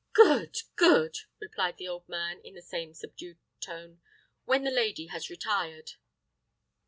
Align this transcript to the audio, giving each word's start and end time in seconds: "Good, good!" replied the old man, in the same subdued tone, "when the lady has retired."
"Good, 0.13 0.61
good!" 0.75 1.15
replied 1.39 1.77
the 1.77 1.87
old 1.87 2.09
man, 2.09 2.39
in 2.41 2.55
the 2.55 2.61
same 2.63 2.95
subdued 2.95 3.37
tone, 3.59 4.01
"when 4.45 4.63
the 4.63 4.71
lady 4.71 5.05
has 5.05 5.29
retired." 5.29 5.91